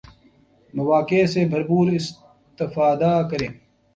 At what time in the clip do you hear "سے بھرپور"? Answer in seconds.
1.33-1.91